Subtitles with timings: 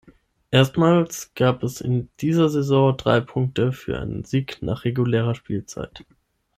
[0.49, 6.05] Erstmals gab es in dieser Saison drei Punkte für einen Sieg nach regulärer Spielzeit.